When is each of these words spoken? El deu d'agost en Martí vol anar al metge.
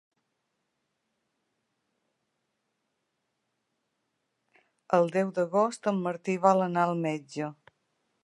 El 4.99 5.13
deu 5.17 5.29
d'agost 5.35 5.91
en 5.91 5.99
Martí 6.07 6.39
vol 6.47 6.65
anar 6.69 6.87
al 6.89 6.97
metge. 7.07 7.51